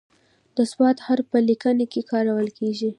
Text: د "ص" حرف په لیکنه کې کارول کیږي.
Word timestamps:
د 0.55 0.57
"ص" 0.71 0.73
حرف 1.05 1.25
په 1.31 1.39
لیکنه 1.49 1.85
کې 1.91 2.01
کارول 2.11 2.47
کیږي. 2.57 2.89